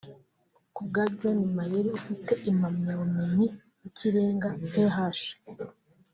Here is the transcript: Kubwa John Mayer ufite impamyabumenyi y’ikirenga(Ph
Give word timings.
Kubwa 0.75 1.01
John 1.17 1.39
Mayer 1.55 1.85
ufite 1.99 2.31
impamyabumenyi 2.49 3.47
y’ikirenga(Ph 3.81 5.21